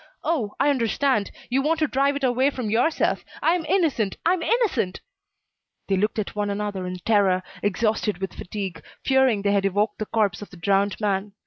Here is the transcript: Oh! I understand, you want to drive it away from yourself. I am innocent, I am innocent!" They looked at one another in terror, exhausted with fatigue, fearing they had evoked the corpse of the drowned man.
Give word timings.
Oh! 0.23 0.55
I 0.59 0.71
understand, 0.71 1.29
you 1.47 1.61
want 1.61 1.77
to 1.77 1.87
drive 1.87 2.15
it 2.15 2.23
away 2.23 2.49
from 2.49 2.71
yourself. 2.71 3.23
I 3.43 3.53
am 3.53 3.63
innocent, 3.65 4.17
I 4.25 4.33
am 4.33 4.41
innocent!" 4.41 4.99
They 5.89 5.95
looked 5.95 6.17
at 6.17 6.35
one 6.35 6.49
another 6.49 6.87
in 6.87 6.95
terror, 7.05 7.43
exhausted 7.61 8.17
with 8.17 8.33
fatigue, 8.33 8.83
fearing 9.05 9.43
they 9.43 9.51
had 9.51 9.63
evoked 9.63 9.99
the 9.99 10.07
corpse 10.07 10.41
of 10.41 10.49
the 10.49 10.57
drowned 10.57 10.99
man. 10.99 11.33